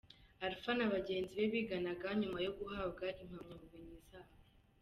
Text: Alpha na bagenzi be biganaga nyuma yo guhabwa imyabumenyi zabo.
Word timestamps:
Alpha 0.45 0.71
na 0.77 0.85
bagenzi 0.93 1.31
be 1.37 1.45
biganaga 1.53 2.07
nyuma 2.21 2.37
yo 2.45 2.51
guhabwa 2.57 3.05
imyabumenyi 3.21 3.97
zabo. 4.09 4.35